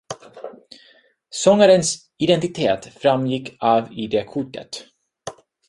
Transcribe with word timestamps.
Sångarens 1.29 2.01
identitet 2.17 2.85
framgick 2.85 3.57
av 3.59 3.91
id-kortet 3.93 4.83